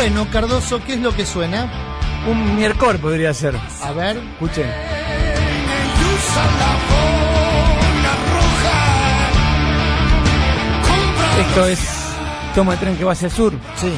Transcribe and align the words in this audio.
Bueno, 0.00 0.28
Cardoso, 0.30 0.80
¿qué 0.84 0.92
es 0.92 1.00
lo 1.00 1.12
que 1.12 1.26
suena? 1.26 1.68
Un 2.30 2.54
miércoles 2.54 3.00
podría 3.00 3.34
ser. 3.34 3.56
A 3.82 3.90
ver. 3.90 4.16
Escuchen. 4.16 4.70
Esto 11.40 11.66
es 11.66 11.80
Toma 12.54 12.74
el 12.74 12.78
tren 12.78 12.96
que 12.96 13.02
va 13.02 13.10
hacia 13.12 13.26
el 13.26 13.32
sur. 13.32 13.52
Sí. 13.74 13.92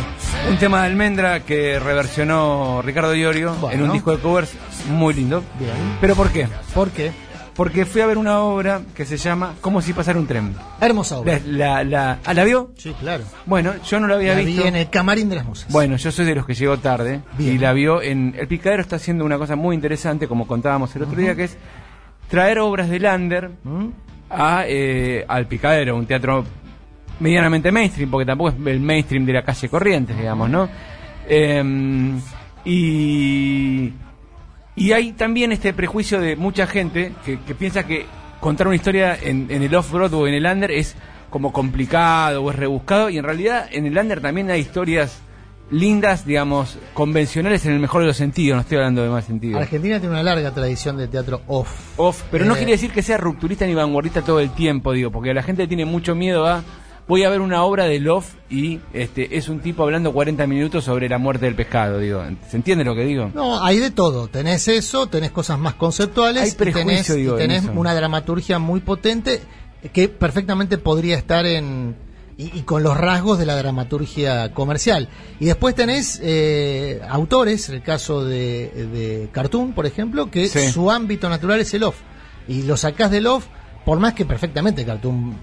Un 0.48 0.56
tema 0.56 0.80
de 0.80 0.86
almendra 0.86 1.40
que 1.40 1.78
reversionó 1.78 2.80
Ricardo 2.82 3.14
Iorio 3.14 3.52
Bueno. 3.60 3.76
en 3.76 3.82
un 3.82 3.92
disco 3.92 4.12
de 4.12 4.22
covers 4.22 4.52
muy 4.88 5.12
lindo. 5.12 5.44
Bien. 5.58 5.72
¿Pero 6.00 6.14
por 6.16 6.30
qué? 6.30 6.48
¿Por 6.74 6.90
qué? 6.90 7.12
Porque 7.54 7.84
fui 7.84 8.00
a 8.00 8.06
ver 8.06 8.16
una 8.16 8.40
obra 8.40 8.80
que 8.94 9.04
se 9.04 9.16
llama 9.16 9.54
Como 9.60 9.82
si 9.82 9.92
pasara 9.92 10.18
un 10.18 10.26
tren. 10.26 10.54
Hermosa 10.80 11.18
obra. 11.18 11.40
La, 11.46 11.82
la, 11.82 11.84
la- 11.84 12.18
¿Ah, 12.24 12.32
la 12.32 12.44
vio? 12.44 12.70
Sí, 12.78 12.94
claro. 12.98 13.24
Bueno, 13.44 13.72
yo 13.84 14.00
no 14.00 14.06
la 14.06 14.14
había 14.14 14.34
La 14.34 14.40
visto. 14.40 14.62
vi 14.62 14.68
en 14.68 14.76
el 14.76 14.88
camarín 14.88 15.28
de 15.28 15.36
las 15.36 15.44
musas. 15.44 15.70
Bueno, 15.70 15.96
yo 15.96 16.10
soy 16.12 16.24
de 16.24 16.34
los 16.36 16.46
que 16.46 16.54
llegó 16.54 16.78
tarde 16.78 17.20
Bien. 17.36 17.54
y 17.54 17.58
la 17.58 17.72
vio 17.72 18.00
en... 18.02 18.34
El 18.38 18.46
Picadero 18.48 18.80
está 18.82 18.96
haciendo 18.96 19.24
una 19.24 19.36
cosa 19.36 19.56
muy 19.56 19.74
interesante, 19.74 20.26
como 20.28 20.46
contábamos 20.46 20.94
el 20.96 21.02
otro 21.02 21.16
día, 21.16 21.34
que 21.34 21.44
es 21.44 21.56
traer 22.28 22.60
obras 22.60 22.88
de 22.88 22.98
Lander 23.00 23.50
¿Mm? 23.64 23.86
a, 24.30 24.62
eh, 24.66 25.24
al 25.28 25.46
Picadero, 25.46 25.96
un 25.96 26.06
teatro 26.06 26.44
medianamente 27.18 27.70
mainstream, 27.72 28.10
porque 28.10 28.24
tampoco 28.24 28.50
es 28.50 28.56
el 28.66 28.80
mainstream 28.80 29.26
de 29.26 29.32
la 29.34 29.42
calle 29.42 29.68
Corrientes, 29.68 30.16
digamos, 30.16 30.48
¿no? 30.48 30.68
Eh, 31.28 31.62
y, 32.64 33.92
y 34.76 34.92
hay 34.92 35.12
también 35.12 35.52
este 35.52 35.72
prejuicio 35.72 36.20
de 36.20 36.36
mucha 36.36 36.66
gente 36.66 37.12
que, 37.24 37.40
que 37.40 37.54
piensa 37.54 37.86
que 37.86 38.06
contar 38.40 38.66
una 38.66 38.76
historia 38.76 39.16
en, 39.20 39.46
en 39.50 39.62
el 39.62 39.74
off-road 39.74 40.14
o 40.14 40.26
en 40.26 40.34
el 40.34 40.46
under 40.46 40.70
es 40.70 40.96
como 41.28 41.52
complicado 41.52 42.42
o 42.42 42.50
es 42.50 42.56
rebuscado, 42.56 43.10
y 43.10 43.18
en 43.18 43.24
realidad 43.24 43.68
en 43.70 43.86
el 43.86 43.96
under 43.96 44.20
también 44.20 44.50
hay 44.50 44.60
historias 44.60 45.20
lindas, 45.70 46.26
digamos, 46.26 46.78
convencionales 46.94 47.64
en 47.64 47.72
el 47.72 47.78
mejor 47.78 48.00
de 48.00 48.08
los 48.08 48.16
sentidos, 48.16 48.56
no 48.56 48.60
estoy 48.62 48.78
hablando 48.78 49.02
de 49.04 49.08
más 49.08 49.24
sentido. 49.24 49.56
Argentina 49.58 50.00
tiene 50.00 50.14
una 50.14 50.22
larga 50.24 50.50
tradición 50.52 50.96
de 50.96 51.06
teatro 51.06 51.42
off. 51.46 51.70
Off, 51.96 52.24
pero 52.30 52.44
no 52.44 52.54
Eh, 52.54 52.58
quiere 52.58 52.72
decir 52.72 52.90
que 52.90 53.02
sea 53.02 53.18
rupturista 53.18 53.66
ni 53.66 53.74
vanguardista 53.74 54.22
todo 54.22 54.40
el 54.40 54.50
tiempo, 54.50 54.92
digo, 54.92 55.12
porque 55.12 55.32
la 55.32 55.44
gente 55.44 55.68
tiene 55.68 55.84
mucho 55.84 56.16
miedo 56.16 56.44
a 56.48 56.64
voy 57.08 57.24
a 57.24 57.30
ver 57.30 57.40
una 57.40 57.62
obra 57.64 57.84
de 57.86 57.98
Love 57.98 58.26
y 58.50 58.80
este 58.92 59.36
es 59.36 59.48
un 59.48 59.60
tipo 59.60 59.82
hablando 59.82 60.12
40 60.12 60.46
minutos 60.46 60.84
sobre 60.84 61.08
la 61.08 61.18
muerte 61.18 61.46
del 61.46 61.54
pescado, 61.54 61.98
digo. 61.98 62.22
¿Se 62.48 62.56
entiende 62.56 62.84
lo 62.84 62.94
que 62.94 63.04
digo? 63.04 63.30
No, 63.34 63.62
hay 63.64 63.78
de 63.78 63.90
todo. 63.90 64.28
Tenés 64.28 64.68
eso, 64.68 65.06
tenés 65.08 65.30
cosas 65.32 65.58
más 65.58 65.74
conceptuales 65.74 66.42
Hay 66.42 66.48
y 66.50 66.52
prejuicio, 66.52 66.84
tenés, 66.86 67.10
y 67.10 67.14
digo, 67.16 67.32
en 67.38 67.48
tenés 67.48 67.64
una 67.74 67.94
dramaturgia 67.94 68.58
muy 68.58 68.80
potente 68.80 69.40
que 69.92 70.08
perfectamente 70.08 70.78
podría 70.78 71.16
estar 71.16 71.46
en 71.46 71.96
y, 72.36 72.58
y 72.58 72.62
con 72.62 72.82
los 72.82 72.96
rasgos 72.96 73.38
de 73.38 73.44
la 73.46 73.54
dramaturgia 73.56 74.54
comercial. 74.54 75.08
Y 75.40 75.46
después 75.46 75.74
tenés 75.74 76.18
eh, 76.22 77.00
autores, 77.08 77.68
el 77.68 77.82
caso 77.82 78.24
de, 78.24 78.68
de 78.92 79.28
Cartoon, 79.30 79.72
por 79.74 79.84
ejemplo, 79.84 80.30
que 80.30 80.48
Sí. 80.48 80.70
su 80.70 80.90
ámbito 80.90 81.28
natural 81.28 81.60
es 81.60 81.74
el 81.74 81.82
off. 81.82 81.96
Y 82.48 82.62
lo 82.62 82.76
sacás 82.78 83.10
del 83.10 83.26
off, 83.26 83.46
por 83.84 83.98
más 84.00 84.14
que 84.14 84.24
perfectamente 84.24 84.86
Cartoon 84.86 85.34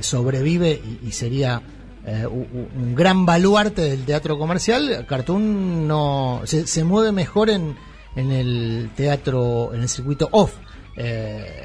sobrevive 0.00 0.80
y, 1.02 1.08
y 1.08 1.12
sería 1.12 1.60
eh, 2.06 2.26
un 2.26 2.94
gran 2.94 3.26
baluarte 3.26 3.82
del 3.82 4.04
teatro 4.04 4.38
comercial, 4.38 5.04
Cartoon 5.08 5.86
no 5.86 6.40
se, 6.44 6.66
se 6.66 6.82
mueve 6.84 7.12
mejor 7.12 7.50
en, 7.50 7.76
en 8.16 8.32
el 8.32 8.90
teatro, 8.96 9.72
en 9.74 9.82
el 9.82 9.88
circuito 9.88 10.28
off. 10.32 10.54
Eh, 10.96 11.64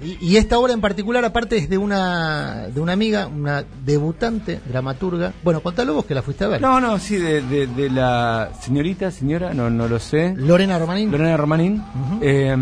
y, 0.00 0.18
y 0.32 0.36
esta 0.36 0.58
obra 0.58 0.72
en 0.72 0.80
particular, 0.80 1.24
aparte, 1.24 1.56
es 1.58 1.68
de 1.68 1.78
una, 1.78 2.66
de 2.74 2.80
una 2.80 2.92
amiga, 2.92 3.28
una 3.28 3.64
debutante 3.84 4.60
dramaturga. 4.68 5.32
Bueno, 5.44 5.60
contalo 5.60 5.94
vos 5.94 6.04
que 6.06 6.14
la 6.14 6.22
fuiste 6.22 6.42
a 6.44 6.48
ver. 6.48 6.60
No, 6.60 6.80
no, 6.80 6.98
sí, 6.98 7.16
de, 7.16 7.40
de- 7.42 7.68
de 7.68 7.88
la 7.90 8.50
señorita, 8.60 9.12
señora, 9.12 9.54
no, 9.54 9.70
no 9.70 9.86
lo 9.86 10.00
sé. 10.00 10.34
Lorena 10.36 10.76
Romanín. 10.78 11.12
Lorena 11.12 11.36
Romanín. 11.36 11.82
Eh, 12.20 12.56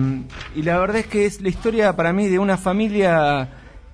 y 0.54 0.62
la 0.62 0.78
verdad 0.78 0.96
es 0.98 1.06
que 1.06 1.24
es 1.24 1.40
la 1.40 1.48
historia 1.48 1.96
para 1.96 2.12
mí 2.12 2.28
de 2.28 2.38
una 2.38 2.58
familia 2.58 3.48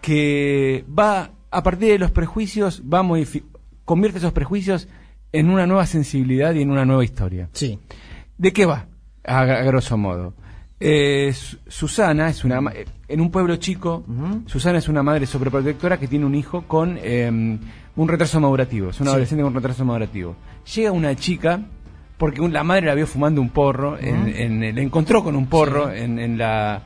que 0.07 0.85
va, 0.97 1.33
a 1.51 1.63
partir 1.65 1.89
de 1.89 1.99
los 1.99 2.13
prejuicios, 2.13 2.81
va 2.83 3.01
a 3.01 3.25
convierte 3.85 4.19
esos 4.19 4.33
prejuicios 4.33 4.87
en 5.33 5.51
una 5.51 5.67
nueva 5.67 5.85
sensibilidad 5.85 6.55
y 6.55 6.63
en 6.63 6.71
una 6.71 6.85
nueva 6.85 7.03
historia. 7.03 7.49
Sí. 7.53 7.81
¿De 8.39 8.53
qué 8.53 8.67
va? 8.67 8.87
A, 9.25 9.41
a 9.41 9.45
grosso 9.65 9.97
modo. 9.97 10.33
Eh, 10.79 11.33
Su- 11.35 11.59
Susana 11.67 12.29
es 12.29 12.45
una 12.45 12.61
en 13.09 13.21
un 13.21 13.33
pueblo 13.33 13.57
chico. 13.57 14.05
Susana 14.47 14.79
es 14.79 14.89
una 14.89 15.03
madre 15.03 15.27
sobreprotectora 15.27 15.99
que 15.99 16.07
tiene 16.07 16.25
un 16.25 16.37
hijo 16.37 16.63
con 16.69 16.99
eh, 17.03 17.29
un 17.29 18.09
retraso 18.09 18.39
madurativo. 18.39 18.91
Es 18.91 19.01
una 19.01 19.11
Sí. 19.11 19.15
adolescente 19.15 19.43
con 19.43 19.51
un 19.53 19.57
retraso 19.61 19.85
madurativo. 19.85 20.37
Llega 20.73 20.93
una 20.93 21.17
chica 21.17 21.61
porque 22.17 22.41
un- 22.41 22.53
la 22.53 22.63
madre 22.63 22.87
la 22.87 22.95
vio 22.95 23.09
fumando 23.09 23.41
un 23.41 23.49
porro. 23.51 23.99
en, 23.99 24.29
en- 24.29 24.75
la 24.77 24.81
encontró 24.83 25.25
con 25.25 25.35
un 25.35 25.47
porro 25.49 25.91
Sí. 25.91 25.99
en, 26.03 26.21
en 26.21 26.39
la 26.39 26.83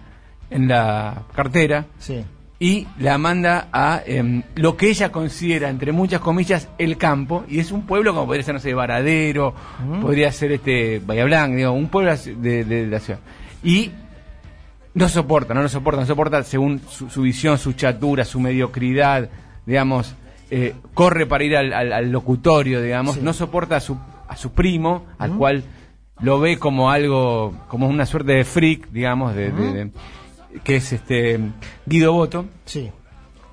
en 0.49 0.67
la 0.69 1.25
cartera 1.35 1.85
Sí. 1.99 2.25
Y 2.63 2.87
la 2.99 3.17
manda 3.17 3.69
a 3.73 4.03
em, 4.07 4.43
lo 4.55 4.77
que 4.77 4.91
ella 4.91 5.11
considera, 5.11 5.71
entre 5.71 5.93
muchas 5.93 6.21
comillas, 6.21 6.69
el 6.79 6.99
campo, 6.99 7.45
y 7.49 7.59
es 7.59 7.73
un 7.73 7.87
pueblo 7.87 8.13
como 8.15 8.27
podría 8.27 8.45
ser, 8.45 8.55
no 8.55 8.61
sé, 8.61 8.75
Varadero, 8.75 9.55
Mm. 9.83 10.01
podría 10.03 10.31
ser 10.31 10.53
este 10.53 11.01
Bahía 11.05 11.25
Blanca, 11.25 11.57
digo, 11.57 11.73
un 11.73 11.89
pueblo 11.89 12.15
de, 12.17 12.65
de 12.65 12.87
la 12.87 13.01
ciudad. 13.01 13.21
Y 13.65 13.91
no 14.93 15.09
soporta, 15.09 15.55
no 15.55 15.63
lo 15.63 15.69
soporta, 15.71 16.01
no 16.03 16.07
soporta 16.07 16.43
según 16.43 16.81
su, 16.89 17.09
su 17.09 17.23
visión, 17.23 17.57
su 17.57 17.73
chatura, 17.73 18.25
su 18.27 18.41
mediocridad, 18.41 19.31
digamos, 19.65 20.15
eh, 20.51 20.75
corre 20.95 21.25
para 21.27 21.45
ir 21.45 21.57
al, 21.57 21.73
al- 21.73 21.93
al 21.95 22.11
locutorio, 22.13 22.83
digamos, 22.83 23.15
Sí. 23.15 23.21
no 23.23 23.33
soporta 23.33 23.77
a 23.77 23.81
su, 23.81 23.97
a 24.29 24.37
su 24.37 24.53
primo, 24.53 25.07
al 25.19 25.31
Mm. 25.33 25.39
cual 25.39 25.65
lo 26.21 26.39
ve 26.41 26.59
como 26.59 26.91
algo, 26.91 27.55
como 27.69 27.89
una 27.89 28.05
suerte 28.05 28.33
de 28.33 28.45
freak, 28.45 28.91
digamos, 28.91 29.35
de, 29.35 29.51
de- 29.51 29.53
Mm. 29.53 29.73
de- 29.73 29.91
que 30.65 30.77
es 30.77 30.93
este 30.93 31.39
Guido 31.87 32.13
Boto, 32.13 32.47
Sí. 32.65 32.91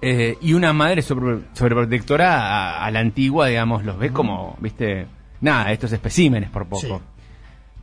eh, 0.02 0.38
y 0.42 0.54
una 0.54 0.74
madre 0.74 1.02
sobre, 1.02 1.40
sobreprotectora 1.54 2.38
a, 2.80 2.86
a 2.86 2.92
la 2.92 3.00
antigua, 3.00 3.48
digamos, 3.48 3.84
los 3.84 3.98
ve 3.98 4.12
como, 4.12 4.56
viste, 4.60 5.08
nada, 5.42 5.72
estos 5.72 5.92
especímenes 5.92 6.50
por 6.50 6.66
poco. 6.68 6.82
Sí. 6.82 6.94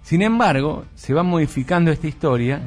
Sin 0.03 0.23
embargo, 0.23 0.85
se 0.95 1.15
va 1.15 1.23
modificando 1.23 1.91
esta 1.91 2.07
historia 2.07 2.61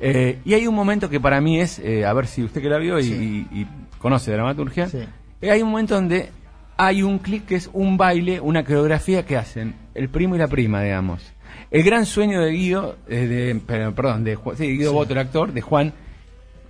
eh, 0.00 0.40
y 0.44 0.54
hay 0.54 0.66
un 0.66 0.74
momento 0.74 1.08
que 1.08 1.20
para 1.20 1.40
mí 1.40 1.60
es, 1.60 1.78
eh, 1.78 2.04
a 2.04 2.12
ver 2.12 2.26
si 2.26 2.42
usted 2.42 2.60
que 2.60 2.68
la 2.68 2.78
vio 2.78 2.98
y, 2.98 3.02
Sí. 3.04 3.46
y- 3.52 3.60
y 3.60 3.66
conoce 3.98 4.32
dramaturgia, 4.32 4.88
Sí. 4.88 4.98
hay 5.42 5.62
un 5.62 5.70
momento 5.70 5.94
donde 5.94 6.30
hay 6.76 7.02
un 7.04 7.18
clic 7.20 7.46
que 7.46 7.54
es 7.54 7.70
un 7.72 7.96
baile, 7.96 8.40
una 8.40 8.64
coreografía 8.64 9.24
que 9.24 9.36
hacen 9.36 9.74
el 9.94 10.08
primo 10.08 10.34
y 10.34 10.38
la 10.38 10.48
prima, 10.48 10.82
digamos. 10.82 11.22
El 11.70 11.82
gran 11.82 12.06
sueño 12.06 12.40
de 12.40 12.50
Guido, 12.52 12.96
eh, 13.08 13.26
de, 13.26 13.54
perdón, 13.94 14.24
de 14.24 14.34
Juan- 14.36 14.56
sí, 14.56 14.66
Guido 14.76 14.90
Sí. 14.90 14.94
Boto, 14.94 15.12
el 15.12 15.18
actor, 15.18 15.52
de 15.52 15.60
Juan, 15.60 15.92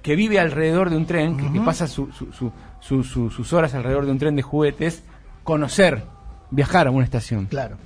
que 0.02 0.16
vive 0.16 0.38
alrededor 0.38 0.90
de 0.90 0.96
un 0.96 1.06
tren, 1.06 1.36
que, 1.52 1.60
pasa 1.60 1.86
su- 1.86 2.10
su- 2.12 2.32
su- 2.32 2.52
su- 2.80 3.02
su- 3.04 3.30
sus 3.30 3.52
horas 3.52 3.74
alrededor 3.74 4.04
de 4.06 4.12
un 4.12 4.18
tren 4.18 4.36
de 4.36 4.42
juguetes, 4.42 5.02
conocer, 5.42 6.02
viajar 6.50 6.86
a 6.86 6.90
una 6.90 7.04
estación. 7.04 7.46
Claro. 7.46 7.76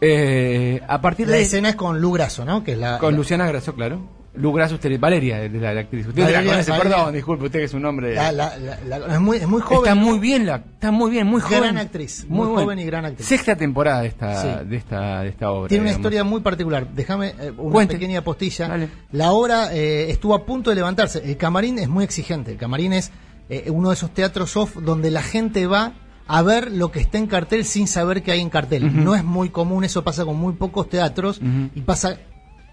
Eh, 0.00 0.80
a 0.88 1.00
partir 1.00 1.28
La 1.28 1.36
de 1.36 1.42
escena 1.42 1.70
es 1.70 1.76
con 1.76 2.00
Lu 2.00 2.10
Grasso, 2.12 2.44
¿no? 2.44 2.64
Que 2.64 2.72
es 2.72 2.78
la, 2.78 2.98
con 2.98 3.12
la- 3.12 3.18
Luciana 3.18 3.46
Grasso, 3.46 3.74
claro. 3.74 4.00
Lu 4.34 4.50
Grasso, 4.52 4.76
usted, 4.76 4.98
Valeria, 4.98 5.40
de 5.40 5.50
la, 5.60 5.74
la 5.74 5.80
actriz. 5.82 6.06
Usted 6.06 6.22
la 6.22 6.28
Valeria, 6.30 6.52
conoce, 6.52 6.70
Valeria. 6.70 6.90
perdón, 6.96 7.14
disculpe, 7.14 7.44
usted 7.46 7.58
que 7.58 7.64
es 7.66 7.74
un 7.74 7.84
hombre. 7.84 8.14
la- 8.14 8.32
la- 8.32 8.56
la- 8.56 8.98
la- 8.98 9.14
es, 9.14 9.20
muy, 9.20 9.36
es 9.36 9.46
muy 9.46 9.60
joven. 9.60 9.78
está 9.82 9.94
muy 9.94 10.18
bien, 10.18 10.46
la, 10.46 10.56
está 10.56 10.90
muy 10.90 11.10
bien, 11.10 11.26
muy 11.26 11.40
Gran 11.42 11.60
joven. 11.60 11.76
actriz, 11.78 12.24
muy 12.28 12.46
joven 12.46 12.78
y 12.78 12.84
gran 12.84 13.04
actriz. 13.04 13.26
Sexta 13.26 13.56
temporada 13.56 14.00
de 14.00 14.08
esta, 14.08 14.40
Sí. 14.62 14.68
de 14.68 14.76
esta, 14.76 15.20
de 15.20 15.28
esta 15.28 15.50
obra. 15.50 15.68
Tiene 15.68 15.82
una 15.82 15.90
digamos. 15.90 16.00
historia 16.06 16.24
muy 16.24 16.40
particular. 16.40 16.88
Déjame 16.94 17.34
eh, 17.38 17.52
una 17.58 17.72
Cuente. 17.72 17.94
pequeña 17.94 18.22
postilla. 18.22 18.68
Dale. 18.68 18.88
La 19.12 19.32
obra 19.32 19.74
eh, 19.74 20.10
estuvo 20.10 20.34
a 20.34 20.46
punto 20.46 20.70
de 20.70 20.76
levantarse. 20.76 21.22
El 21.24 21.36
camarín 21.36 21.78
es 21.78 21.88
muy 21.90 22.02
exigente. 22.04 22.52
El 22.52 22.56
camarín 22.56 22.94
es 22.94 23.10
eh, 23.50 23.66
uno 23.70 23.90
de 23.90 23.94
esos 23.96 24.14
teatros 24.14 24.56
off 24.56 24.76
donde 24.76 25.10
la 25.10 25.20
gente 25.22 25.66
va 25.66 25.92
a 26.26 26.40
ver 26.40 26.72
lo 26.72 26.90
que 26.90 27.00
está 27.00 27.18
en 27.18 27.26
cartel 27.26 27.66
sin 27.66 27.86
saber 27.86 28.22
que 28.22 28.32
hay 28.32 28.40
en 28.40 28.48
cartel. 28.48 29.04
No 29.04 29.14
es 29.14 29.24
muy 29.24 29.50
común, 29.50 29.84
eso 29.84 30.02
pasa 30.02 30.24
con 30.24 30.36
muy 30.38 30.54
pocos 30.54 30.88
teatros 30.88 31.38
y 31.74 31.82
pasa 31.82 32.16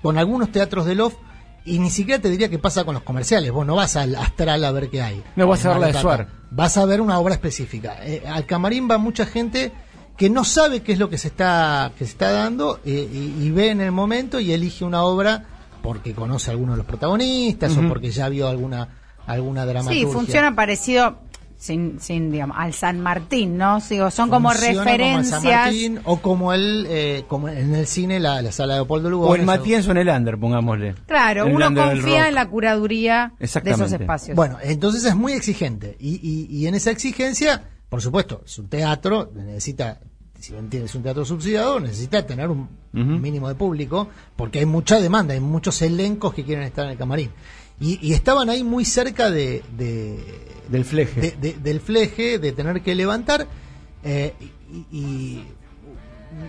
con 0.01 0.17
algunos 0.17 0.53
teatros 0.53 0.85
del 0.85 1.01
off 1.01 1.15
y 1.65 1.79
ni 1.79 1.89
siquiera 1.89 2.21
te 2.21 2.29
diría 2.29 2.49
que 2.49 2.59
pasa 2.59 2.83
con 2.83 2.93
los 2.93 3.03
comerciales. 3.03 3.51
Vos 3.51 3.65
no 3.65 3.75
vas 3.75 3.95
al 3.95 4.15
astral 4.15 4.63
a 4.65 4.71
ver 4.71 4.89
qué 4.89 5.01
hay. 5.01 5.23
No 5.35 5.47
vas 5.47 5.65
a 5.65 5.69
ver 5.69 5.79
la 5.79 5.87
de 5.87 5.93
Suar. 5.93 6.27
Vas 6.51 6.77
a 6.77 6.85
ver 6.85 7.01
una 7.01 7.19
obra 7.19 7.33
específica. 7.35 7.97
Eh, 8.05 8.23
al 8.27 8.45
camarín 8.45 8.87
va 8.89 8.97
mucha 8.97 9.25
gente 9.25 9.71
que 10.17 10.29
no 10.29 10.43
sabe 10.43 10.81
qué 10.81 10.93
es 10.93 10.99
lo 10.99 11.09
que 11.09 11.17
se 11.17 11.27
está, 11.29 11.91
que 11.97 12.05
se 12.05 12.11
está 12.11 12.31
dando 12.31 12.79
eh, 12.85 13.07
y, 13.11 13.43
y 13.45 13.51
ve 13.51 13.69
en 13.69 13.81
el 13.81 13.91
momento 13.91 14.39
y 14.39 14.51
elige 14.51 14.83
una 14.83 15.03
obra 15.03 15.45
porque 15.81 16.13
conoce 16.13 16.49
a 16.49 16.53
alguno 16.53 16.73
de 16.73 16.77
los 16.79 16.85
protagonistas 16.85 17.77
o 17.77 17.87
porque 17.87 18.11
ya 18.11 18.27
vio 18.27 18.47
alguna, 18.49 18.89
alguna 19.25 19.61
Sí, 19.63 19.67
dramaturgia. 19.69 20.07
funciona 20.09 20.55
parecido 20.55 21.19
sin, 21.59 21.99
sin 21.99 22.31
digamos, 22.31 22.55
al 22.57 22.73
San 22.73 23.01
Martín, 23.01 23.57
¿no? 23.57 23.79
Digo, 23.81 24.09
son 24.11 24.29
como 24.29 24.49
Funciona 24.49 24.75
como 24.75 24.79
el 24.79 24.85
San 24.85 24.97
referencias. 24.97 25.65
Martín, 25.65 25.99
o 26.05 26.17
como 26.21 26.53
el 26.53 26.87
eh, 26.89 27.25
como 27.27 27.49
en 27.49 27.75
el 27.75 27.85
cine 27.85 28.17
la, 28.21 28.41
la 28.41 28.53
sala 28.53 28.75
de 28.75 28.79
Leopoldo 28.79 29.09
Lugones 29.09 29.31
O 29.31 29.35
el 29.35 29.45
Matías 29.45 29.85
o 29.87 29.91
en 29.91 29.97
el 29.97 30.07
Under, 30.07 30.39
pongámosle. 30.39 30.95
Claro, 31.05 31.45
El 31.47 31.53
uno 31.53 31.75
confía 31.75 32.29
en 32.29 32.35
la 32.35 32.47
curaduría 32.47 33.33
de 33.37 33.45
esos 33.45 33.91
espacios. 33.91 34.37
Bueno, 34.37 34.57
entonces 34.63 35.03
es 35.03 35.15
muy 35.15 35.33
exigente. 35.33 35.97
Y, 35.99 36.15
y, 36.23 36.47
y 36.49 36.67
en 36.67 36.75
esa 36.75 36.91
exigencia, 36.91 37.61
por 37.89 38.01
supuesto, 38.01 38.41
es 38.45 38.57
un 38.57 38.69
teatro, 38.69 39.29
necesita 39.35 39.99
si 40.39 40.53
bien 40.53 40.69
tienes 40.69 40.95
un 40.95 41.03
teatro 41.03 41.25
subsidiado, 41.25 41.81
necesita 41.81 42.25
tener 42.25 42.47
un 42.49 42.69
mínimo 42.93 43.49
de 43.49 43.55
público, 43.55 44.07
porque 44.37 44.59
hay 44.59 44.65
mucha 44.65 45.01
demanda, 45.01 45.33
hay 45.33 45.41
muchos 45.41 45.81
elencos 45.81 46.33
que 46.33 46.45
quieren 46.45 46.63
estar 46.63 46.85
en 46.85 46.91
el 46.91 46.97
camarín. 46.97 47.31
Y, 47.79 47.99
y 48.05 48.13
estaban 48.13 48.49
ahí 48.49 48.63
muy 48.63 48.85
cerca 48.85 49.29
de, 49.29 49.63
de- 49.77 50.19
Del 50.69 50.85
fleje. 50.85 51.21
de- 51.21 51.31
de- 51.39 51.53
del 51.59 51.79
fleje, 51.79 52.37
de 52.39 52.51
tener 52.51 52.81
que 52.81 52.93
levantar, 52.95 53.47
eh, 54.03 54.33
y, 54.71 54.97
y 54.97 55.43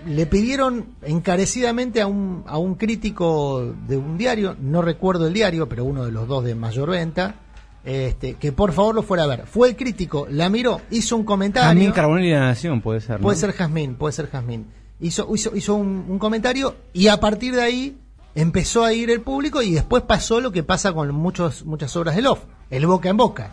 le 0.09 0.27
pidieron 0.27 0.87
encarecidamente 1.03 2.01
a 2.03 2.07
un, 2.07 2.43
a 2.47 2.59
un 2.59 2.75
crítico 2.75 3.75
de 3.89 3.97
un 3.97 4.19
diario, 4.19 4.57
no 4.61 4.83
recuerdo 4.83 5.27
el 5.27 5.33
diario, 5.33 5.69
pero 5.69 5.85
uno 5.85 6.05
de 6.05 6.13
los 6.13 6.27
dos 6.29 6.45
de 6.45 6.55
mayor 6.55 6.91
venta, 6.91 7.37
este, 7.85 8.35
que 8.35 8.53
por 8.53 8.73
favor 8.73 8.95
lo 8.95 9.03
fuera 9.03 9.25
a 9.25 9.27
ver. 9.27 9.47
Fue 9.47 9.71
el 9.71 9.77
crítico, 9.77 10.27
la 10.31 10.51
miró, 10.51 10.81
hizo 10.91 11.17
un 11.17 11.25
comentario. 11.25 11.69
También 11.71 11.93
Carbonell 11.93 12.27
y 12.27 12.31
la 12.33 12.41
Nación 12.41 12.81
puede 12.83 13.01
ser. 13.01 13.17
¿no? 13.21 13.23
Puede 13.23 13.39
ser 13.39 13.53
Jazmín, 13.53 13.95
puede 13.95 14.13
ser 14.13 14.29
Jazmín. 14.29 14.67
Hizo, 15.01 15.35
hizo, 15.35 15.57
hizo 15.57 15.75
un, 15.77 16.05
un 16.09 16.19
comentario 16.19 16.77
y 16.93 17.07
a 17.07 17.19
partir 17.19 17.55
de 17.55 17.63
ahí 17.63 17.97
empezó 18.35 18.85
a 18.85 18.93
ir 18.93 19.11
el 19.11 19.21
público 19.21 19.63
y 19.63 19.73
después 19.73 20.03
pasó 20.05 20.41
lo 20.41 20.53
que 20.53 20.63
pasa 20.63 20.93
con 20.93 21.13
muchos, 21.15 21.65
muchas 21.65 21.95
obras 21.97 22.17
del 22.17 22.27
OFF, 22.27 22.41
el 22.71 22.87
boca 22.87 23.09
en 23.09 23.17
boca. 23.17 23.51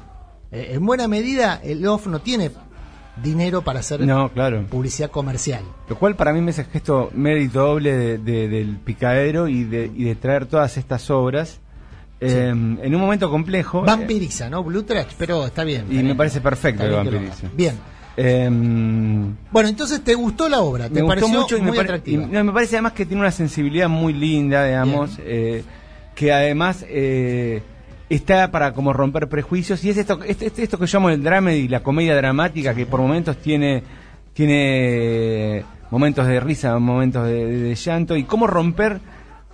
Eh, 0.51 0.69
en 0.73 0.85
buena 0.85 1.07
medida 1.07 1.59
el 1.63 1.85
OFF 1.85 2.07
no 2.07 2.19
tiene 2.19 2.51
dinero 3.21 3.63
para 3.63 3.79
hacer 3.79 4.01
No, 4.01 4.29
claro. 4.31 4.65
publicidad 4.69 5.09
comercial. 5.09 5.63
Lo 5.89 5.97
cual 5.97 6.15
para 6.15 6.31
mí 6.33 6.41
me 6.41 6.51
hace 6.51 6.63
gesto 6.65 7.09
mérito 7.13 7.59
doble 7.65 7.91
de- 7.97 8.17
de- 8.19 8.47
del 8.47 8.77
picadero 8.77 9.47
y 9.47 9.63
de, 9.63 9.91
y 9.95 10.03
de 10.03 10.15
traer 10.15 10.45
todas 10.45 10.77
estas 10.77 11.09
obras 11.09 11.59
eh, 12.19 12.47
en 12.49 12.95
un 12.95 13.01
momento 13.01 13.29
complejo. 13.29 13.81
Vampiriza, 13.83 14.49
¿no? 14.49 14.63
Blue 14.63 14.83
Trash, 14.83 15.13
pero 15.17 15.45
está 15.45 15.63
bien. 15.63 15.85
y 15.89 16.01
me 16.03 16.15
parece 16.15 16.41
perfecto 16.41 16.83
que 16.83 16.89
vampiriza. 16.89 17.47
Bien. 17.55 17.75
Eh, 18.19 18.49
Bueno, 19.51 19.69
entonces 19.69 20.03
te 20.03 20.15
gustó 20.15 20.49
la 20.49 20.59
obra, 20.61 20.87
te 20.89 20.95
me 20.95 21.01
gustó 21.01 21.07
pareció 21.21 21.39
mucho 21.41 21.57
y 21.57 21.61
me, 21.61 21.67
muy 21.69 21.77
atractiva. 21.79 22.23
y, 22.23 22.25
no, 22.25 22.43
me 22.43 22.51
parece 22.51 22.75
además 22.77 22.93
que 22.93 23.05
tiene 23.05 23.21
una 23.21 23.31
sensibilidad 23.31 23.87
muy 23.89 24.11
linda, 24.13 24.65
digamos, 24.65 25.19
eh, 25.19 25.63
que 26.15 26.33
además 26.33 26.83
eh, 26.89 27.61
está 28.09 28.49
para 28.49 28.73
como 28.73 28.91
romper 28.91 29.27
prejuicios 29.29 29.83
y 29.85 29.91
es 29.91 29.97
esto, 29.97 30.19
este- 30.23 30.47
este- 30.47 30.63
esto 30.63 30.79
que 30.79 30.87
yo 30.87 30.97
llamo 30.97 31.09
el 31.11 31.21
drama 31.21 31.53
y 31.53 31.67
la 31.67 31.81
comedia 31.83 32.15
dramática 32.15 32.73
que 32.73 32.85
por 32.87 32.99
momentos 33.01 33.37
tiene 33.37 33.83
tiene 34.33 35.63
momentos 35.91 36.27
de 36.27 36.39
risa, 36.39 36.77
momentos 36.79 37.25
de, 37.25 37.45
de- 37.45 37.57
de 37.63 37.75
llanto 37.75 38.15
y 38.15 38.23
cómo 38.23 38.47
romper 38.47 38.99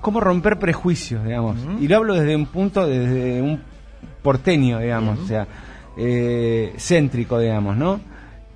cómo 0.02 0.20
romper 0.20 0.60
prejuicios, 0.60 1.24
digamos. 1.24 1.56
Y 1.80 1.88
lo 1.88 1.96
hablo 1.98 2.14
desde 2.16 2.36
un 2.36 2.46
punto 2.46 2.86
desde 2.86 3.42
un 3.42 3.62
porteño, 4.22 4.80
digamos, 4.80 5.20
o 5.20 5.26
sea, 5.28 5.48
eh, 5.98 6.74
céntrico, 6.78 7.40
digamos, 7.40 7.78
¿no? 7.78 8.02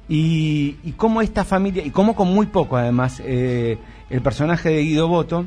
Y, 0.09 0.77
y 0.85 0.93
cómo 0.93 1.21
esta 1.21 1.43
familia, 1.43 1.83
y 1.85 1.89
cómo 1.89 2.15
con 2.15 2.29
muy 2.29 2.45
poco 2.45 2.77
además, 2.77 3.21
eh, 3.25 3.77
el 4.09 4.21
personaje 4.21 4.69
de 4.69 4.81
Guido 4.83 5.07
Boto, 5.09 5.45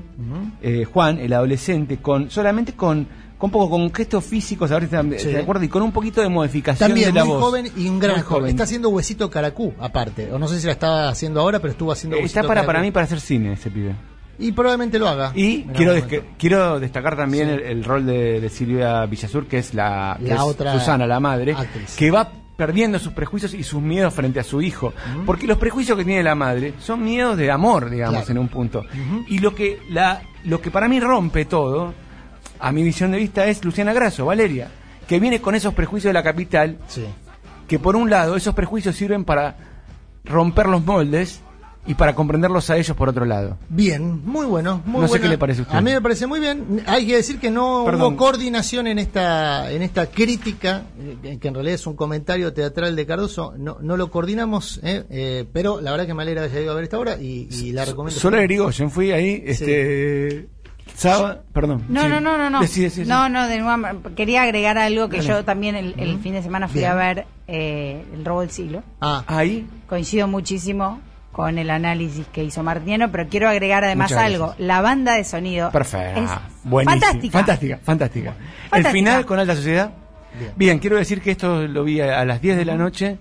eh, 0.63 0.85
Juan, 0.85 1.19
el 1.19 1.33
adolescente, 1.33 1.97
con 1.97 2.31
solamente 2.31 2.75
con, 2.75 3.07
con 3.39 3.51
poco, 3.51 3.71
con 3.71 3.91
gestos 3.93 4.23
físicos, 4.23 4.71
ahora 4.71 4.85
está, 4.85 5.03
Sí. 5.17 5.29
¿de 5.29 5.39
acuerdo? 5.39 5.65
Y 5.65 5.69
con 5.69 5.81
un 5.83 5.93
poquito 5.93 6.21
de 6.21 6.29
modificación 6.29 6.91
También 6.91 7.09
de 7.15 7.21
la 7.21 7.25
muy 7.25 7.35
voz. 7.35 7.43
joven 7.43 7.73
y 7.75 7.89
un 7.89 7.99
gran 7.99 8.17
Muy 8.17 8.23
joven. 8.25 8.51
Está 8.51 8.65
haciendo 8.65 8.91
Huesito 8.91 9.31
Caracú, 9.31 9.73
aparte. 9.79 10.31
O 10.31 10.39
no 10.39 10.47
sé 10.47 10.61
si 10.61 10.67
la 10.67 10.73
estaba 10.73 11.09
haciendo 11.09 11.41
ahora, 11.41 11.59
pero 11.59 11.73
estuvo 11.73 11.91
haciendo 11.91 12.19
Eh, 12.19 12.23
Huesito 12.23 12.41
Está 12.41 12.47
para, 12.49 12.67
para 12.67 12.83
mí 12.83 12.91
para 12.91 13.05
hacer 13.05 13.21
cine 13.21 13.55
ese 13.55 13.71
pibe. 13.71 13.95
Y 14.39 14.53
probablemente 14.53 14.99
lo 14.99 15.09
haga. 15.09 15.33
Y 15.35 15.63
quiero, 15.75 15.95
quiero 16.39 16.81
destacar 16.81 17.17
también 17.17 17.47
Sí. 17.49 17.53
el, 17.55 17.61
el 17.61 17.85
rol 17.85 18.05
de, 18.07 18.41
de 18.43 18.49
Silvia 18.51 19.05
Villasur, 19.07 19.47
que 19.47 19.59
es 19.59 19.73
la, 19.75 20.17
que 20.19 20.29
La 20.29 20.35
es 20.37 20.41
otra 20.43 20.73
Susana, 20.79 21.07
la 21.07 21.19
madre, 21.21 21.53
actriz. 21.53 21.95
que 21.97 22.11
va 22.11 22.31
perdiendo 22.61 22.99
sus 22.99 23.15
prejuicios 23.15 23.55
y 23.55 23.63
sus 23.63 23.81
miedos 23.81 24.13
frente 24.13 24.39
a 24.39 24.45
su 24.45 24.61
hijo. 24.61 24.93
Porque 25.25 25.47
los 25.47 25.57
prejuicios 25.57 25.97
que 25.97 26.05
tiene 26.05 26.23
la 26.23 26.35
madre 26.35 26.75
son 26.79 27.03
miedos 27.03 27.39
de 27.39 27.51
amor, 27.51 27.89
digamos, 27.89 28.17
Claro. 28.27 28.33
en 28.33 28.37
un 28.39 28.49
punto. 28.49 28.85
Y 29.29 29.39
lo 29.39 29.55
que, 29.55 29.79
la, 29.89 30.21
lo 30.45 30.61
que 30.61 30.71
para 30.71 30.87
mí 30.87 31.01
rompe 31.01 31.47
todo, 31.47 31.95
a 32.59 32.71
mi 32.71 32.83
visión 32.83 33.13
de 33.13 33.17
vista, 33.19 33.47
es 33.47 33.65
Luciana 33.65 33.95
Grasso, 33.95 34.27
Valeria, 34.27 34.69
que 35.09 35.19
viene 35.19 35.41
con 35.41 35.55
esos 35.55 35.73
prejuicios 35.73 36.11
de 36.11 36.13
la 36.13 36.23
capital, 36.23 36.77
Sí. 36.87 37.07
que 37.67 37.79
por 37.79 37.97
un 37.97 38.11
lado 38.11 38.37
esos 38.37 38.55
prejuicios 38.55 38.95
sirven 38.95 39.25
para 39.25 39.57
romper 40.27 40.67
los 40.69 40.85
moldes 40.85 41.41
y 41.87 41.95
para 41.95 42.15
comprenderlos 42.15 42.69
a 42.71 42.77
ellos 42.77 42.95
por 42.97 43.09
otro 43.09 43.25
lado. 43.25 43.57
Bien, 43.69 44.21
muy 44.25 44.45
bueno. 44.47 44.83
Muy 44.85 45.01
No 45.01 45.07
sé 45.07 45.13
buena. 45.13 45.23
qué 45.23 45.29
le 45.31 45.39
parece 45.39 45.61
a 45.61 45.63
usted. 45.63 45.77
A 45.77 45.81
mí 45.81 45.91
me 45.93 46.01
parece 46.01 46.27
muy 46.27 46.39
bien. 46.39 46.83
Hay 46.87 47.07
que 47.07 47.17
decir 47.17 47.39
que 47.41 47.51
no 47.51 47.83
Perdón. 47.87 48.13
hubo 48.13 48.17
coordinación 48.19 48.87
en 48.87 48.99
esta 48.99 49.73
en 49.73 49.83
esta 49.83 50.07
crítica, 50.07 50.83
eh, 51.25 51.39
que 51.41 51.49
en 51.49 51.55
realidad 51.55 51.75
es 51.77 51.87
un 51.87 51.97
comentario 51.97 52.53
teatral 52.53 52.95
de 52.97 53.07
Cardoso. 53.07 53.55
No, 53.57 53.79
no 53.81 53.97
lo 53.97 54.11
coordinamos, 54.11 54.79
eh, 54.83 55.05
eh, 55.11 55.45
pero 55.53 55.81
la 55.81 55.91
verdad 55.93 56.07
que 56.07 56.15
me 56.15 56.23
alegra 56.23 56.43
que 56.47 56.53
haya 56.53 56.61
ido 56.63 56.73
a 56.73 56.75
ver 56.75 56.85
esta 56.85 56.99
obra 56.99 57.17
y, 57.21 57.49
y 57.51 57.73
la 57.73 57.85
recomiendo. 57.87 58.21
Solo 58.21 58.39
Erigoyen, 58.39 58.91
fui 58.91 59.11
ahí, 59.13 59.43
este. 59.47 60.49
Sábado, 60.95 61.45
perdón. 61.55 61.85
No, 61.89 62.03
sí. 62.03 62.09
no, 62.09 62.21
no, 62.21 62.37
no, 62.37 62.51
no. 62.51 62.61
Decí, 62.61 62.83
decí. 62.83 63.05
No, 63.07 63.29
no, 63.31 63.47
de 63.47 63.59
nuevo, 63.61 64.03
quería 64.17 64.43
agregar 64.43 64.77
algo 64.77 65.09
que 65.09 65.19
Dale. 65.19 65.29
yo 65.29 65.45
también 65.45 65.75
el, 65.77 65.95
el 65.99 66.19
fin 66.19 66.35
de 66.35 66.43
semana 66.43 66.69
fui 66.69 66.81
Bien. 66.81 66.91
a 66.93 66.95
ver 66.95 67.27
eh, 67.47 68.05
El 68.13 68.25
robo 68.25 68.41
del 68.43 68.51
siglo. 68.51 68.83
Ah, 69.01 69.25
Ahí, 69.27 69.67
Coincido 69.89 70.27
muchísimo 70.29 71.01
con 71.33 71.59
el 71.59 71.71
análisis 71.71 72.27
que 72.33 72.43
hizo 72.45 72.63
Martiniano, 72.63 73.11
pero 73.13 73.29
quiero 73.29 73.49
agregar 73.49 73.85
además 73.85 74.13
algo. 74.13 74.55
La 74.59 74.81
banda 74.81 75.15
de 75.15 75.25
sonido 75.25 75.71
perfecto. 75.71 76.21
es 76.21 76.31
Buenísimo. 76.65 77.01
fantástica. 77.01 77.39
Fantástica, 77.39 77.79
fantástica. 77.83 78.31
El 78.31 78.69
Fantástica. 78.71 78.91
final 78.93 79.27
con 79.27 79.39
Alta 79.39 79.55
Sociedad. 79.57 79.93
Bien. 80.39 80.53
Bien. 80.57 80.79
quiero 80.79 80.97
decir 80.97 81.21
que 81.21 81.31
esto 81.33 81.67
lo 81.67 81.85
vi 81.85 82.01
a, 82.01 82.21
a 82.21 82.25
las 82.25 82.41
10 82.43 82.57
de 82.57 82.65
la 82.65 82.77
noche, 82.77 83.19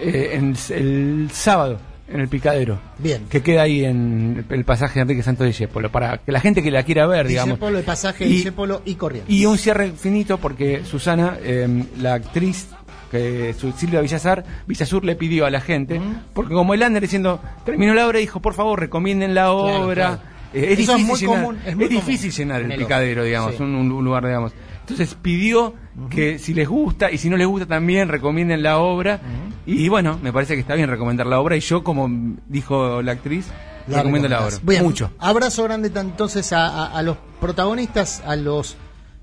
eh, 0.00 0.30
en 0.34 0.56
el 0.70 1.28
sábado, 1.32 1.78
en 2.08 2.20
el 2.20 2.28
Picadero. 2.28 2.78
Bien. 2.98 3.26
Que 3.28 3.42
queda 3.42 3.62
ahí 3.62 3.84
en 3.84 4.44
el 4.48 4.64
pasaje 4.64 4.94
de 4.94 5.02
Enrique 5.02 5.22
Santos 5.22 5.46
Discépolo, 5.46 5.90
para 5.90 6.18
que 6.18 6.32
la 6.32 6.40
gente 6.40 6.62
que 6.62 6.70
la 6.70 6.82
quiera 6.84 7.06
ver, 7.06 7.26
digamos. 7.28 7.56
Discépolo, 7.56 7.78
el 7.78 7.84
pasaje 7.84 8.24
Y- 8.26 8.28
Discépolo 8.34 8.82
y 8.84 8.94
corriente. 8.94 9.32
Y 9.32 9.46
un 9.46 9.58
cierre 9.58 9.90
finito 9.92 10.38
porque 10.38 10.84
Susana, 10.84 11.36
eh, 11.42 11.84
la 11.98 12.14
actriz 12.14 12.68
que 13.10 13.54
su- 13.58 13.72
Silvia 13.72 14.00
Villazar, 14.00 14.44
Villazur 14.66 15.04
le 15.04 15.16
pidió 15.16 15.46
a 15.46 15.50
la 15.50 15.60
gente, 15.60 16.00
porque 16.34 16.54
como 16.54 16.74
el 16.74 16.82
Ander 16.82 17.02
diciendo, 17.02 17.40
terminó 17.64 17.94
la 17.94 18.06
obra, 18.06 18.18
dijo, 18.18 18.40
por 18.40 18.54
favor, 18.54 18.78
recomienden 18.80 19.34
la 19.34 19.52
obra. 19.52 19.94
claro. 20.18 20.38
Eh, 20.54 20.72
es 20.72 20.78
Eso 20.80 20.92
es 20.92 20.98
difícil 20.98 21.06
muy 21.06 21.18
llenar, 21.20 21.36
común, 21.44 21.58
es 21.66 21.76
muy 21.76 21.86
común 21.88 22.00
difícil 22.06 22.32
llenar 22.32 22.60
en 22.62 22.66
el 22.66 22.72
el 22.72 22.78
picadero, 22.78 23.22
digamos, 23.24 23.54
Sí. 23.56 23.62
un, 23.62 23.88
lugar, 24.04 24.24
digamos. 24.24 24.52
Entonces 24.80 25.14
pidió 25.20 25.74
que 26.08 26.38
si 26.38 26.54
les 26.54 26.66
gusta 26.66 27.10
y 27.10 27.18
si 27.18 27.28
no 27.28 27.36
les 27.36 27.46
gusta 27.46 27.66
también 27.66 28.08
recomienden 28.08 28.62
la 28.62 28.78
obra. 28.78 29.20
Y 29.66 29.90
bueno, 29.90 30.18
me 30.22 30.32
parece 30.32 30.54
que 30.54 30.60
está 30.60 30.74
bien 30.74 30.88
recomendar 30.88 31.26
la 31.26 31.38
obra 31.40 31.54
y 31.56 31.60
yo, 31.60 31.84
como 31.84 32.08
dijo 32.46 33.02
la 33.02 33.12
actriz, 33.12 33.48
La 33.88 33.98
recomiendo 33.98 34.28
la 34.28 34.46
obra. 34.46 34.56
Bien, 34.62 34.82
Mucho. 34.82 35.10
Abrazo 35.18 35.64
grande 35.64 35.90
entonces 35.94 36.50
a, 36.54 36.66
a- 36.66 36.98
a 36.98 37.02
los 37.02 37.18
protagonistas, 37.40 38.22
a 38.26 38.34
los 38.36 38.76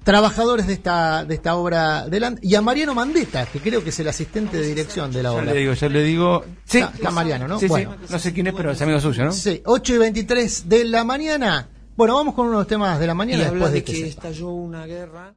trabajadores 0.05 0.67
de 0.67 0.74
esta 0.74 1.25
de 1.25 1.33
esta 1.35 1.55
obra 1.57 2.07
de 2.07 2.19
Land 2.21 2.39
y 2.41 2.55
a 2.55 2.62
Mariano 2.62 2.93
Mandetta, 2.93 3.45
que 3.47 3.59
creo 3.59 3.83
que 3.83 3.89
es 3.89 4.00
el 4.00 4.07
asistente 4.07 4.55
de 4.57 4.67
dirección 4.67 5.12
de 5.12 5.24
la 5.24 5.29
Yo 5.29 5.35
obra. 5.35 5.45
le 5.45 5.59
digo, 5.59 5.74
yo 5.74 5.89
le 5.89 6.03
digo. 6.03 6.45
Sí, 6.63 6.77
Está- 6.77 6.93
está 6.95 7.12
Mariano, 7.12 7.47
¿no? 7.47 7.59
Sí, 7.59 7.67
sí. 7.67 7.85
No 8.09 8.19
sé 8.19 8.31
quién 8.31 8.47
es, 8.47 8.53
pero 8.53 8.71
es 8.71 8.81
amigo 8.81 9.00
suyo, 9.01 9.25
¿no? 9.25 9.31
Sí, 9.33 9.62
8 9.65 9.95
y 9.95 9.97
23 9.97 10.69
de 10.69 10.85
la 10.85 11.03
mañana. 11.03 11.67
Bueno, 11.97 12.15
vamos 12.15 12.35
con 12.35 12.47
unos 12.47 12.67
temas 12.67 13.00
de 13.00 13.07
la 13.07 13.13
Y 13.13 13.15
mañana 13.15 13.47
habla 13.47 13.67
después 13.67 13.71
de, 13.71 13.74
de 13.74 13.79
este 13.79 13.91
que 13.93 13.97
set. 14.00 14.09
estalló 14.09 14.50
una 14.50 14.85
guerra. 14.85 15.33